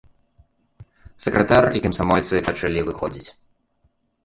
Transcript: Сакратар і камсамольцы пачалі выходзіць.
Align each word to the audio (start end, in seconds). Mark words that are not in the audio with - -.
Сакратар 1.25 1.63
і 1.79 1.83
камсамольцы 1.85 2.43
пачалі 2.49 2.79
выходзіць. 2.91 3.25